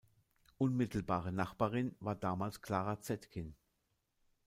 Unmittelbare 0.57 1.31
Nachbarin 1.31 1.95
war 1.99 2.15
damals 2.15 2.63
Clara 2.63 3.01
Zetkin. 3.01 3.53